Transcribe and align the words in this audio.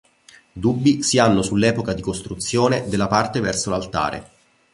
Dubbi 0.51 1.03
si 1.03 1.19
hanno 1.19 1.43
sull'epoca 1.43 1.93
di 1.93 2.01
costruzione 2.01 2.87
della 2.89 3.05
parte 3.07 3.39
verso 3.39 3.69
l'altare. 3.69 4.31